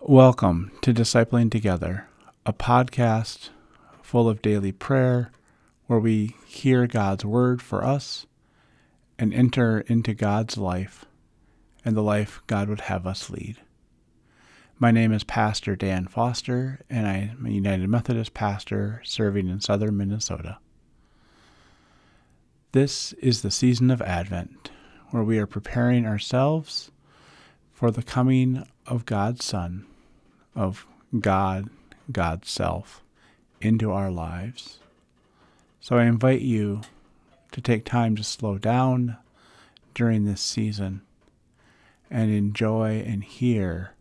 [0.00, 2.08] Welcome to Discipling Together,
[2.44, 3.48] a podcast
[4.02, 5.30] full of daily prayer
[5.86, 8.26] where we hear God's word for us
[9.18, 11.06] and enter into God's life
[11.84, 13.56] and the life God would have us lead.
[14.78, 19.60] My name is Pastor Dan Foster, and I am a United Methodist pastor serving in
[19.60, 20.58] southern Minnesota.
[22.72, 24.70] This is the season of Advent,
[25.10, 26.90] where we are preparing ourselves
[27.72, 29.86] for the coming of God's Son,
[30.54, 30.86] of
[31.18, 31.70] God,
[32.12, 33.02] God's self,
[33.60, 34.78] into our lives.
[35.80, 36.82] So I invite you
[37.52, 39.16] to take time to slow down
[39.94, 41.02] during this season
[42.10, 43.92] and enjoy and hear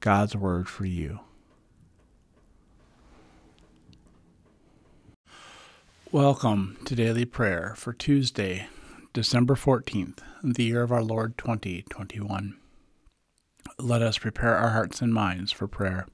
[0.00, 1.20] God's word for you.
[6.12, 8.68] Welcome to Daily Prayer for Tuesday,
[9.12, 12.56] December 14th, the year of our Lord 2021.
[13.78, 16.06] Let us prepare our hearts and minds for prayer.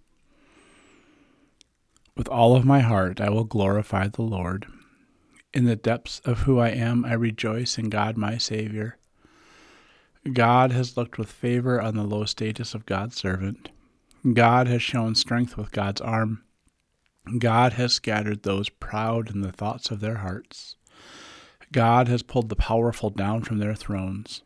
[2.16, 4.66] With all of my heart, I will glorify the Lord.
[5.54, 8.98] In the depths of who I am, I rejoice in God my Savior.
[10.32, 13.70] God has looked with favor on the low status of God's servant.
[14.32, 16.42] God has shown strength with God's arm.
[17.38, 20.74] God has scattered those proud in the thoughts of their hearts.
[21.70, 24.42] God has pulled the powerful down from their thrones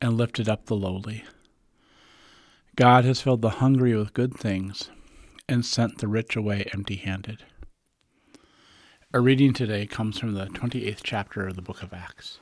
[0.00, 1.24] and lifted up the lowly.
[2.76, 4.90] God has filled the hungry with good things
[5.48, 7.42] and sent the rich away empty handed.
[9.14, 12.40] Our reading today comes from the 28th chapter of the book of Acts.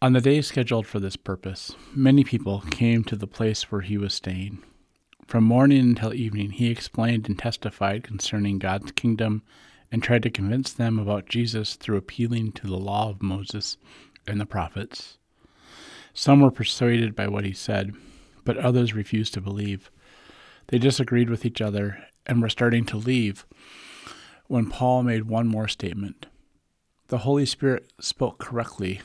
[0.00, 3.96] On the day scheduled for this purpose, many people came to the place where he
[3.96, 4.58] was staying.
[5.24, 9.44] From morning until evening, he explained and testified concerning God's kingdom
[9.92, 13.76] and tried to convince them about Jesus through appealing to the law of Moses
[14.26, 15.18] and the prophets.
[16.12, 17.94] Some were persuaded by what he said,
[18.44, 19.90] but others refused to believe.
[20.68, 23.46] They disagreed with each other and were starting to leave
[24.46, 26.26] when Paul made one more statement.
[27.08, 29.00] The Holy Spirit spoke correctly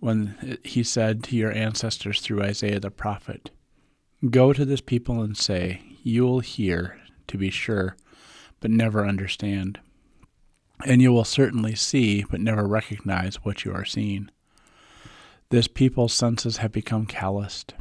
[0.00, 3.50] when he said to your ancestors through Isaiah the prophet,
[4.28, 6.98] Go to this people and say, You will hear,
[7.28, 7.96] to be sure,
[8.60, 9.78] but never understand.
[10.84, 14.30] And you will certainly see, but never recognize what you are seeing.
[15.50, 17.74] This people's senses have become calloused,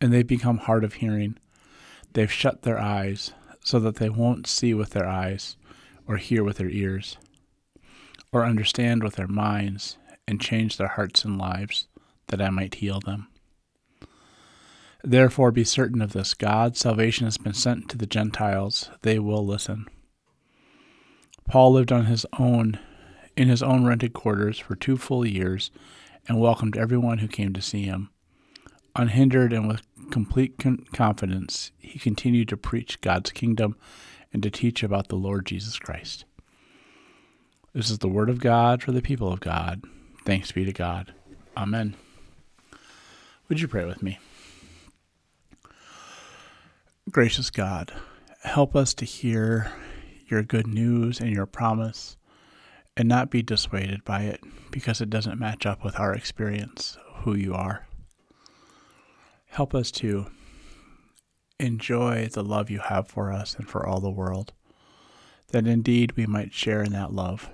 [0.00, 1.36] and they've become hard of hearing.
[2.12, 3.32] They've shut their eyes
[3.62, 5.56] so that they won't see with their eyes,
[6.06, 7.18] or hear with their ears,
[8.32, 11.86] or understand with their minds, and change their hearts and lives,
[12.28, 13.28] that I might heal them.
[15.04, 19.44] Therefore, be certain of this God's salvation has been sent to the Gentiles, they will
[19.46, 19.86] listen.
[21.48, 22.78] Paul lived on his own,
[23.36, 25.70] in his own rented quarters for two full years,
[26.26, 28.10] and welcomed everyone who came to see him.
[28.96, 33.76] Unhindered and with complete con- confidence, he continued to preach God's kingdom
[34.32, 36.24] and to teach about the Lord Jesus Christ.
[37.72, 39.82] This is the word of God for the people of God.
[40.24, 41.14] Thanks be to God.
[41.56, 41.96] Amen.
[43.48, 44.18] Would you pray with me?
[47.10, 47.92] Gracious God,
[48.42, 49.72] help us to hear
[50.26, 52.18] your good news and your promise
[52.96, 57.22] and not be dissuaded by it because it doesn't match up with our experience of
[57.22, 57.87] who you are.
[59.58, 60.26] Help us to
[61.58, 64.52] enjoy the love you have for us and for all the world,
[65.48, 67.50] that indeed we might share in that love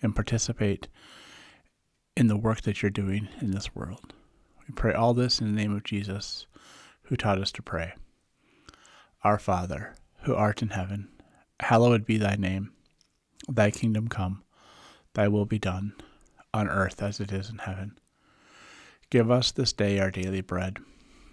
[0.00, 0.86] and participate
[2.16, 4.14] in the work that you're doing in this world.
[4.68, 6.46] We pray all this in the name of Jesus,
[7.02, 7.94] who taught us to pray.
[9.24, 11.08] Our Father, who art in heaven,
[11.58, 12.70] hallowed be thy name.
[13.48, 14.44] Thy kingdom come,
[15.14, 15.92] thy will be done,
[16.54, 17.98] on earth as it is in heaven.
[19.10, 20.78] Give us this day our daily bread,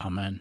[0.00, 0.40] Amen.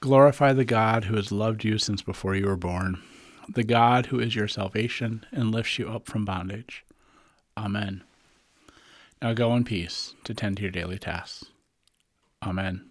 [0.00, 3.02] Glorify the God who has loved you since before you were born,
[3.48, 6.84] the God who is your salvation and lifts you up from bondage.
[7.56, 8.02] Amen.
[9.20, 11.44] Now go in peace to tend to your daily tasks.
[12.42, 12.89] Amen.